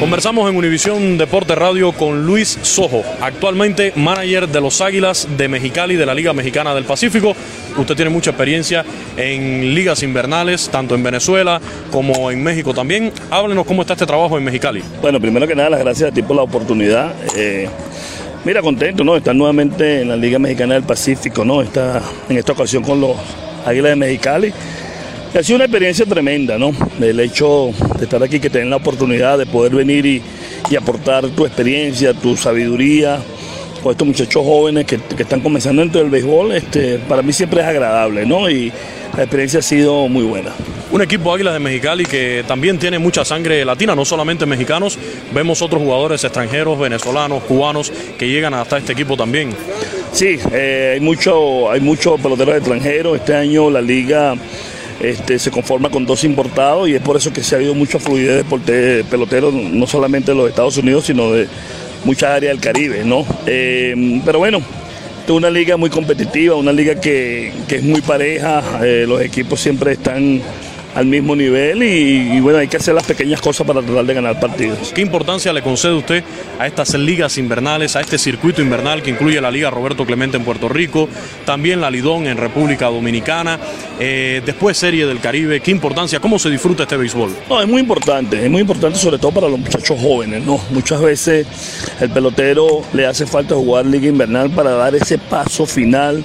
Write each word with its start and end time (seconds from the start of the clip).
Conversamos 0.00 0.50
en 0.50 0.56
Univisión 0.56 1.18
Deporte 1.18 1.54
Radio 1.54 1.92
con 1.92 2.24
Luis 2.24 2.58
Sojo, 2.62 3.04
actualmente 3.20 3.92
manager 3.96 4.48
de 4.48 4.58
los 4.58 4.80
Águilas 4.80 5.28
de 5.36 5.46
Mexicali 5.46 5.94
de 5.94 6.06
la 6.06 6.14
Liga 6.14 6.32
Mexicana 6.32 6.74
del 6.74 6.84
Pacífico. 6.84 7.36
Usted 7.76 7.94
tiene 7.96 8.10
mucha 8.10 8.30
experiencia 8.30 8.82
en 9.18 9.74
ligas 9.74 10.02
invernales, 10.02 10.70
tanto 10.70 10.94
en 10.94 11.02
Venezuela 11.02 11.60
como 11.92 12.30
en 12.30 12.42
México 12.42 12.72
también. 12.72 13.12
Háblenos 13.30 13.66
cómo 13.66 13.82
está 13.82 13.92
este 13.92 14.06
trabajo 14.06 14.38
en 14.38 14.44
Mexicali. 14.44 14.82
Bueno, 15.02 15.20
primero 15.20 15.46
que 15.46 15.54
nada, 15.54 15.68
las 15.68 15.80
gracias 15.80 16.10
a 16.10 16.14
ti 16.14 16.22
por 16.22 16.34
la 16.34 16.42
oportunidad. 16.44 17.12
Eh, 17.36 17.68
mira, 18.46 18.62
contento, 18.62 19.04
¿no? 19.04 19.16
Estar 19.16 19.36
nuevamente 19.36 20.00
en 20.00 20.08
la 20.08 20.16
Liga 20.16 20.38
Mexicana 20.38 20.74
del 20.74 20.84
Pacífico, 20.84 21.44
¿no? 21.44 21.60
Está 21.60 22.00
en 22.26 22.38
esta 22.38 22.52
ocasión 22.52 22.82
con 22.82 23.02
los 23.02 23.16
Águilas 23.66 23.90
de 23.90 23.96
Mexicali. 23.96 24.54
Ha 25.32 25.42
sido 25.44 25.56
una 25.56 25.66
experiencia 25.66 26.04
tremenda, 26.06 26.58
¿no? 26.58 26.72
El 27.00 27.20
hecho 27.20 27.70
de 27.98 28.04
estar 28.04 28.20
aquí, 28.22 28.40
que 28.40 28.50
tener 28.50 28.66
la 28.66 28.76
oportunidad 28.76 29.38
de 29.38 29.46
poder 29.46 29.74
venir 29.74 30.04
y, 30.04 30.22
y 30.68 30.76
aportar 30.76 31.28
tu 31.28 31.46
experiencia, 31.46 32.12
tu 32.12 32.36
sabiduría 32.36 33.20
con 33.82 33.92
estos 33.92 34.06
muchachos 34.06 34.44
jóvenes 34.44 34.84
que, 34.84 34.98
que, 34.98 35.22
están 35.22 35.40
comenzando 35.40 35.82
dentro 35.82 36.00
del 36.00 36.10
béisbol, 36.10 36.52
este, 36.52 36.98
para 36.98 37.22
mí 37.22 37.32
siempre 37.32 37.60
es 37.60 37.66
agradable, 37.66 38.26
¿no? 38.26 38.50
Y 38.50 38.72
la 39.16 39.22
experiencia 39.22 39.60
ha 39.60 39.62
sido 39.62 40.08
muy 40.08 40.24
buena. 40.24 40.50
Un 40.92 41.02
equipo 41.02 41.32
Águilas 41.32 41.54
de 41.54 41.60
Mexicali 41.60 42.04
que 42.04 42.44
también 42.46 42.78
tiene 42.78 42.98
mucha 42.98 43.24
sangre 43.24 43.64
latina, 43.64 43.94
no 43.94 44.04
solamente 44.04 44.44
mexicanos, 44.44 44.98
vemos 45.32 45.62
otros 45.62 45.80
jugadores 45.80 46.24
extranjeros, 46.24 46.78
venezolanos, 46.78 47.44
cubanos, 47.44 47.92
que 48.18 48.28
llegan 48.28 48.54
hasta 48.54 48.78
este 48.78 48.92
equipo 48.92 49.16
también. 49.16 49.50
Sí, 50.12 50.38
eh, 50.52 50.92
hay 50.94 51.00
mucho, 51.00 51.70
hay 51.70 51.80
muchos 51.80 52.20
peloteros 52.20 52.56
extranjeros. 52.56 53.16
Este 53.16 53.34
año 53.34 53.70
la 53.70 53.80
liga 53.80 54.34
este, 55.00 55.38
se 55.38 55.50
conforma 55.50 55.90
con 55.90 56.06
dos 56.06 56.24
importados 56.24 56.88
y 56.88 56.94
es 56.94 57.02
por 57.02 57.16
eso 57.16 57.32
que 57.32 57.42
se 57.42 57.54
ha 57.54 57.58
habido 57.58 57.74
mucha 57.74 57.98
fluidez 57.98 58.44
de 58.66 59.04
peloteros, 59.04 59.52
no 59.52 59.86
solamente 59.86 60.32
de 60.32 60.36
los 60.36 60.48
Estados 60.48 60.76
Unidos, 60.76 61.06
sino 61.06 61.32
de 61.32 61.48
muchas 62.04 62.30
áreas 62.30 62.52
del 62.52 62.60
Caribe, 62.60 63.04
¿no? 63.04 63.24
Eh, 63.46 64.20
pero 64.24 64.38
bueno, 64.38 64.60
es 65.24 65.30
una 65.30 65.50
liga 65.50 65.76
muy 65.76 65.90
competitiva, 65.90 66.56
una 66.56 66.72
liga 66.72 66.96
que, 66.96 67.52
que 67.68 67.76
es 67.76 67.82
muy 67.82 68.00
pareja, 68.00 68.80
eh, 68.84 69.04
los 69.06 69.20
equipos 69.22 69.60
siempre 69.60 69.92
están 69.92 70.42
al 70.94 71.06
mismo 71.06 71.36
nivel 71.36 71.82
y, 71.82 72.36
y, 72.36 72.40
bueno, 72.40 72.58
hay 72.58 72.68
que 72.68 72.76
hacer 72.76 72.94
las 72.94 73.04
pequeñas 73.04 73.40
cosas 73.40 73.66
para 73.66 73.80
tratar 73.82 74.04
de 74.04 74.14
ganar 74.14 74.40
partidos. 74.40 74.92
¿Qué 74.94 75.00
importancia 75.00 75.52
le 75.52 75.62
concede 75.62 75.94
usted 75.94 76.24
a 76.58 76.66
estas 76.66 76.94
ligas 76.94 77.38
invernales, 77.38 77.96
a 77.96 78.00
este 78.00 78.18
circuito 78.18 78.62
invernal 78.62 79.02
que 79.02 79.10
incluye 79.10 79.40
la 79.40 79.50
Liga 79.50 79.70
Roberto 79.70 80.04
Clemente 80.04 80.36
en 80.36 80.44
Puerto 80.44 80.68
Rico, 80.68 81.08
también 81.44 81.80
la 81.80 81.90
Lidón 81.90 82.26
en 82.26 82.36
República 82.36 82.86
Dominicana, 82.86 83.58
eh, 83.98 84.42
después 84.44 84.76
Serie 84.76 85.06
del 85.06 85.20
Caribe? 85.20 85.60
¿Qué 85.60 85.70
importancia? 85.70 86.20
¿Cómo 86.20 86.38
se 86.38 86.50
disfruta 86.50 86.84
este 86.84 86.96
béisbol? 86.96 87.34
No, 87.48 87.60
es 87.60 87.68
muy 87.68 87.80
importante, 87.80 88.44
es 88.44 88.50
muy 88.50 88.62
importante 88.62 88.98
sobre 88.98 89.18
todo 89.18 89.32
para 89.32 89.48
los 89.48 89.58
muchachos 89.58 89.98
jóvenes, 90.00 90.44
¿no? 90.44 90.60
Muchas 90.70 91.00
veces 91.00 91.46
el 92.00 92.10
pelotero 92.10 92.82
le 92.92 93.06
hace 93.06 93.26
falta 93.26 93.54
jugar 93.54 93.86
Liga 93.86 94.08
Invernal 94.08 94.50
para 94.50 94.72
dar 94.72 94.94
ese 94.94 95.18
paso 95.18 95.66
final 95.66 96.24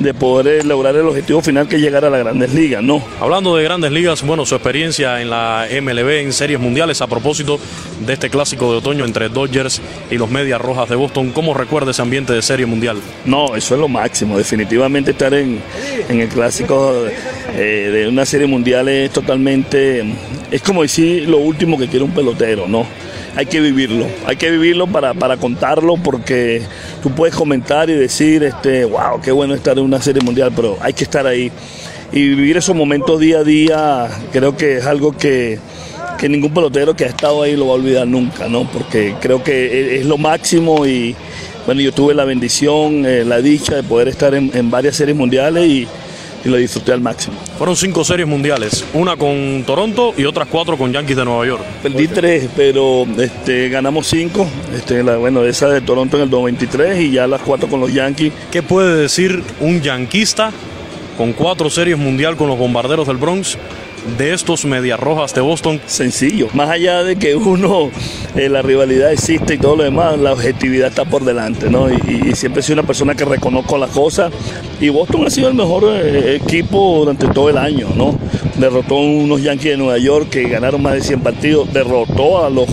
de 0.00 0.14
poder 0.14 0.66
lograr 0.66 0.96
el 0.96 1.06
objetivo 1.06 1.40
final 1.42 1.68
que 1.68 1.76
es 1.76 1.82
llegar 1.82 2.04
a 2.04 2.10
las 2.10 2.20
grandes 2.20 2.52
ligas, 2.52 2.82
¿no? 2.82 3.04
Hablando 3.20 3.54
de 3.54 3.64
grandes 3.64 3.92
ligas, 3.92 4.22
bueno, 4.22 4.44
su 4.46 4.54
experiencia 4.54 5.20
en 5.20 5.30
la 5.30 5.66
MLB, 5.70 6.20
en 6.20 6.32
series 6.32 6.58
mundiales, 6.58 7.00
a 7.02 7.06
propósito 7.06 7.60
de 8.04 8.12
este 8.14 8.30
clásico 8.30 8.72
de 8.72 8.78
otoño 8.78 9.04
entre 9.04 9.28
Dodgers 9.28 9.80
y 10.10 10.16
los 10.16 10.30
Medias 10.30 10.60
Rojas 10.60 10.88
de 10.88 10.96
Boston, 10.96 11.30
¿cómo 11.32 11.54
recuerda 11.54 11.90
ese 11.90 12.02
ambiente 12.02 12.32
de 12.32 12.42
serie 12.42 12.66
mundial? 12.66 12.98
No, 13.24 13.54
eso 13.54 13.74
es 13.74 13.80
lo 13.80 13.88
máximo, 13.88 14.38
definitivamente 14.38 15.10
estar 15.12 15.32
en, 15.34 15.60
en 16.08 16.20
el 16.20 16.28
clásico 16.28 17.06
eh, 17.54 17.90
de 17.92 18.08
una 18.08 18.24
serie 18.24 18.46
mundial 18.46 18.88
es 18.88 19.10
totalmente, 19.10 20.04
es 20.50 20.62
como 20.62 20.82
decir 20.82 21.28
lo 21.28 21.38
último 21.38 21.78
que 21.78 21.88
quiere 21.88 22.04
un 22.04 22.12
pelotero, 22.12 22.66
¿no? 22.66 22.86
Hay 23.36 23.46
que 23.46 23.60
vivirlo, 23.60 24.06
hay 24.26 24.36
que 24.36 24.50
vivirlo 24.50 24.86
para, 24.86 25.14
para, 25.14 25.36
contarlo 25.36 25.96
porque 25.96 26.62
tú 27.02 27.10
puedes 27.10 27.34
comentar 27.34 27.88
y 27.88 27.94
decir, 27.94 28.42
este, 28.42 28.84
wow, 28.84 29.20
qué 29.22 29.32
bueno 29.32 29.54
estar 29.54 29.78
en 29.78 29.84
una 29.84 30.00
serie 30.00 30.22
mundial, 30.22 30.52
pero 30.54 30.76
hay 30.80 30.92
que 30.92 31.04
estar 31.04 31.26
ahí. 31.26 31.50
Y 32.12 32.28
vivir 32.28 32.56
esos 32.56 32.74
momentos 32.74 33.20
día 33.20 33.38
a 33.38 33.44
día 33.44 34.08
creo 34.32 34.56
que 34.56 34.78
es 34.78 34.86
algo 34.86 35.16
que, 35.16 35.58
que 36.18 36.28
ningún 36.28 36.52
pelotero 36.52 36.94
que 36.94 37.04
ha 37.04 37.08
estado 37.08 37.42
ahí 37.42 37.56
lo 37.56 37.66
va 37.66 37.72
a 37.72 37.76
olvidar 37.76 38.06
nunca, 38.06 38.48
¿no? 38.48 38.68
Porque 38.70 39.14
creo 39.20 39.42
que 39.44 40.00
es, 40.00 40.06
lo 40.06 40.18
máximo 40.18 40.86
y 40.86 41.14
bueno, 41.66 41.80
yo 41.80 41.92
tuve 41.92 42.14
la 42.14 42.24
bendición, 42.24 43.06
eh, 43.06 43.24
la 43.24 43.40
dicha 43.40 43.76
de 43.76 43.82
poder 43.84 44.08
estar 44.08 44.34
en, 44.34 44.50
en 44.54 44.70
varias 44.70 44.96
series 44.96 45.16
mundiales 45.16 45.66
y, 45.66 45.86
y 46.44 46.48
lo 46.48 46.56
disfruté 46.56 46.92
al 46.92 47.00
máximo. 47.00 47.36
Fueron 47.58 47.76
cinco 47.76 48.04
series 48.04 48.26
mundiales, 48.26 48.84
una 48.94 49.16
con 49.16 49.64
Toronto 49.66 50.14
y 50.16 50.24
otras 50.24 50.48
cuatro 50.48 50.76
con 50.76 50.92
Yankees 50.92 51.16
de 51.16 51.24
Nueva 51.24 51.46
York. 51.46 51.62
Perdí 51.82 52.08
tres, 52.08 52.48
pero 52.56 53.06
este, 53.18 53.68
ganamos 53.68 54.06
cinco. 54.06 54.46
Este, 54.74 55.02
la, 55.02 55.16
bueno, 55.16 55.44
esa 55.44 55.68
de 55.68 55.80
Toronto 55.80 56.16
en 56.16 56.24
el 56.24 56.30
93 56.30 57.00
y 57.00 57.10
ya 57.12 57.26
las 57.26 57.42
cuatro 57.42 57.68
con 57.68 57.80
los 57.80 57.92
Yankees. 57.92 58.32
¿Qué 58.50 58.62
puede 58.62 58.96
decir 58.96 59.42
un 59.60 59.80
yanquista 59.80 60.52
con 61.16 61.32
cuatro 61.32 61.68
series 61.68 61.98
mundial 61.98 62.36
con 62.36 62.48
los 62.48 62.58
bombarderos 62.58 63.06
del 63.06 63.16
Bronx? 63.16 63.58
De 64.18 64.32
estos 64.32 64.64
Medias 64.64 64.98
Rojas 64.98 65.34
de 65.34 65.40
Boston? 65.40 65.80
Sencillo, 65.86 66.48
más 66.54 66.70
allá 66.70 67.02
de 67.02 67.16
que 67.16 67.34
uno, 67.34 67.90
eh, 68.36 68.48
la 68.48 68.62
rivalidad 68.62 69.12
existe 69.12 69.54
y 69.54 69.58
todo 69.58 69.76
lo 69.76 69.84
demás, 69.84 70.18
la 70.18 70.32
objetividad 70.32 70.88
está 70.88 71.04
por 71.04 71.24
delante, 71.24 71.70
¿no? 71.70 71.90
Y, 71.90 72.30
y 72.30 72.34
siempre 72.34 72.60
he 72.60 72.62
sido 72.62 72.80
una 72.80 72.86
persona 72.86 73.14
que 73.14 73.24
reconozco 73.24 73.78
las 73.78 73.90
cosas 73.90 74.32
y 74.80 74.88
Boston 74.88 75.26
ha 75.26 75.30
sido 75.30 75.48
el 75.48 75.54
mejor 75.54 75.84
eh, 75.92 76.36
equipo 76.36 77.00
durante 77.00 77.28
todo 77.28 77.50
el 77.50 77.58
año, 77.58 77.88
¿no? 77.94 78.18
Derrotó 78.56 78.96
a 78.96 79.00
unos 79.00 79.42
Yankees 79.42 79.72
de 79.72 79.76
Nueva 79.76 79.98
York 79.98 80.30
que 80.30 80.48
ganaron 80.48 80.82
más 80.82 80.94
de 80.94 81.02
100 81.02 81.20
partidos, 81.20 81.72
derrotó 81.72 82.44
a 82.44 82.50
los 82.50 82.66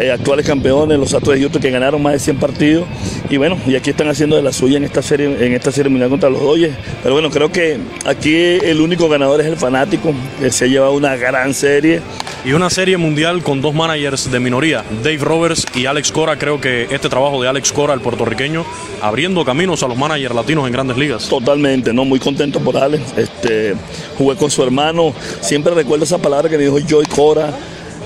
eh, 0.00 0.10
actuales 0.10 0.46
campeones, 0.46 0.98
los 0.98 1.12
Astros 1.12 1.34
de 1.34 1.40
Houston 1.40 1.60
que 1.60 1.70
ganaron 1.70 2.02
más 2.02 2.14
de 2.14 2.18
100 2.18 2.38
partidos. 2.38 2.86
Y 3.28 3.36
bueno, 3.36 3.58
y 3.66 3.76
aquí 3.76 3.90
están 3.90 4.08
haciendo 4.08 4.36
de 4.36 4.42
la 4.42 4.52
suya 4.52 4.78
en 4.78 4.84
esta 4.84 5.02
serie, 5.02 5.26
en 5.44 5.52
esta 5.52 5.70
serie 5.70 5.90
mundial 5.90 6.10
contra 6.10 6.30
los 6.30 6.40
Dodgers. 6.40 6.74
Pero 7.02 7.14
bueno, 7.14 7.30
creo 7.30 7.52
que 7.52 7.78
aquí 8.06 8.34
el 8.34 8.80
único 8.80 9.08
ganador 9.08 9.40
es 9.40 9.46
el 9.46 9.56
fanático, 9.56 10.12
que 10.40 10.50
se 10.50 10.64
ha 10.64 10.68
llevado 10.68 10.92
una 10.92 11.16
gran 11.16 11.54
serie. 11.54 12.00
Y 12.44 12.52
una 12.52 12.70
serie 12.70 12.96
mundial 12.96 13.42
con 13.42 13.60
dos 13.60 13.74
managers 13.74 14.30
de 14.30 14.40
minoría, 14.40 14.82
Dave 15.02 15.18
Roberts 15.18 15.66
y 15.74 15.84
Alex 15.84 16.10
Cora. 16.10 16.38
Creo 16.38 16.58
que 16.58 16.84
este 16.90 17.10
trabajo 17.10 17.42
de 17.42 17.48
Alex 17.48 17.70
Cora, 17.70 17.92
el 17.92 18.00
puertorriqueño, 18.00 18.64
abriendo 19.02 19.44
caminos 19.44 19.82
a 19.82 19.88
los 19.88 19.98
managers 19.98 20.34
latinos 20.34 20.66
en 20.66 20.72
grandes 20.72 20.96
ligas. 20.96 21.28
Totalmente, 21.28 21.92
¿no? 21.92 22.06
Muy 22.06 22.18
contento 22.18 22.58
por 22.60 22.78
Alex. 22.78 23.02
Este, 23.18 23.74
jugué 24.16 24.36
con 24.36 24.50
su 24.50 24.62
hermano. 24.62 25.12
Siempre 25.42 25.74
recuerdo 25.74 26.04
esa 26.04 26.16
palabra 26.16 26.48
que 26.48 26.56
me 26.56 26.64
dijo 26.64 26.78
Joy 26.78 27.04
Cora 27.04 27.52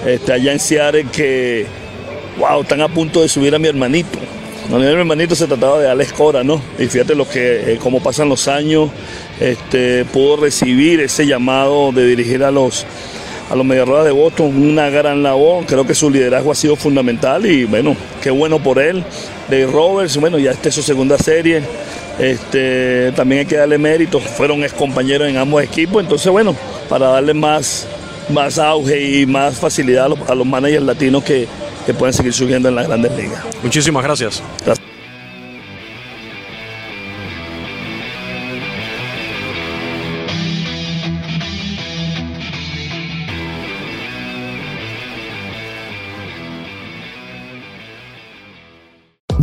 este, 0.05 0.33
allá 0.35 0.53
en 0.53 0.61
Seattle 0.61 1.07
que, 1.11 1.67
wow, 2.39 2.63
están 2.63 2.81
a 2.81 2.89
punto 2.89 3.23
de 3.23 3.29
subir 3.29 3.55
a 3.55 3.59
mi 3.59 3.69
hermanito. 3.69 4.19
No, 4.71 4.79
mi 4.79 4.87
hermanito 4.87 5.35
se 5.35 5.47
trataba 5.47 5.79
de 5.79 5.89
Alex 5.91 6.13
Cora, 6.15 6.43
¿no? 6.43 6.61
Y 6.79 6.87
fíjate 6.87 7.15
lo 7.15 7.29
que, 7.29 7.75
eh, 7.75 7.79
cómo 7.83 8.03
pasan 8.03 8.31
los 8.31 8.49
años, 8.49 8.91
este, 9.39 10.07
pudo 10.07 10.37
recibir 10.37 11.01
ese 11.01 11.27
llamado 11.27 11.93
de 11.93 12.07
dirigir 12.07 12.43
a 12.43 12.51
los 12.51 12.87
a 13.51 13.57
los 13.57 13.65
Mediarrojas 13.67 14.05
de 14.05 14.11
Boston 14.11 14.47
una 14.57 14.89
gran 14.89 15.23
labor. 15.23 15.65
Creo 15.67 15.87
que 15.87 15.95
su 15.95 16.11
liderazgo 16.11 16.53
ha 16.53 16.55
sido 16.55 16.77
fundamental 16.77 17.45
y 17.47 17.65
bueno, 17.65 17.97
qué 18.23 18.31
bueno 18.31 18.59
por 18.63 18.79
él. 18.79 19.05
De 19.49 19.67
Roberts, 19.67 20.17
bueno, 20.17 20.39
ya 20.39 20.53
esta 20.53 20.71
es 20.71 20.75
su 20.75 20.83
segunda 20.83 21.19
serie. 21.19 21.63
Este, 22.19 23.13
también 23.13 23.41
hay 23.41 23.47
que 23.47 23.57
darle 23.57 23.79
mérito. 23.79 24.21
Fueron 24.21 24.63
ex 24.65 24.73
compañeros 24.73 25.29
en 25.29 25.37
ambos 25.37 25.63
equipos. 25.63 26.03
Entonces, 26.03 26.31
bueno, 26.31 26.57
para 26.89 27.09
darle 27.09 27.35
más, 27.35 27.87
más 28.31 28.59
auge 28.59 29.21
y 29.21 29.27
más 29.27 29.59
facilidad 29.59 30.07
a 30.07 30.09
los, 30.09 30.21
a 30.29 30.35
los 30.35 30.47
managers 30.47 30.85
latinos 30.85 31.23
que, 31.23 31.47
que 31.87 31.95
pueden 31.95 32.13
seguir 32.13 32.33
subiendo 32.33 32.69
en 32.69 32.75
las 32.75 32.87
grandes 32.87 33.13
ligas. 33.17 33.45
Muchísimas 33.63 34.03
gracias. 34.03 34.43
Gracias. 34.65 34.84